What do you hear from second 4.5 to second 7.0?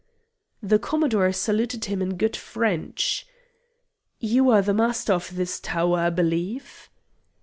the Master of this tower, I believe?"